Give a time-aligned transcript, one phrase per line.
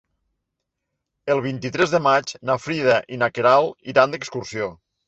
[1.35, 4.77] El vint-i-tres de maig na Frida i na Queralt iran d'excursió.